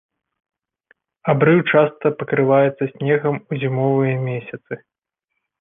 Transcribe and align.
Абрыў 1.33 1.59
часта 1.75 2.05
пакрываецца 2.21 2.83
снегам 2.95 3.35
ў 3.51 3.53
зімовыя 3.65 4.15
месяцы. 4.29 4.73